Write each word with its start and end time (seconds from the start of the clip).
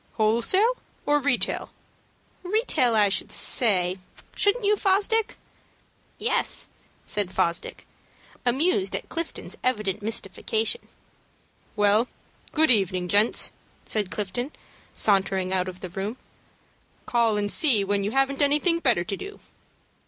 "Wholesale 0.13 0.77
or 1.05 1.19
retail?" 1.19 1.69
"Retail 2.41 2.95
I 2.95 3.07
should 3.09 3.31
say, 3.31 3.99
shouldn't 4.35 4.65
you, 4.65 4.75
Fosdick?" 4.75 5.37
"Yes," 6.17 6.69
said 7.05 7.31
Fosdick, 7.31 7.85
amused 8.43 8.95
at 8.95 9.09
Clifton's 9.09 9.55
evident 9.63 10.01
mystification. 10.01 10.87
"Well, 11.75 12.07
good 12.51 12.71
evening, 12.71 13.09
gents," 13.09 13.51
said 13.85 14.09
Clifton, 14.09 14.51
sauntering 14.95 15.53
out 15.53 15.69
of 15.69 15.81
the 15.81 15.89
room. 15.89 16.17
"Call 17.05 17.37
and 17.37 17.51
see 17.51 17.77
me 17.77 17.83
when 17.83 18.03
you 18.03 18.09
haven't 18.09 18.41
anything 18.41 18.79
better 18.79 19.03
to 19.03 19.15
do." 19.15 19.39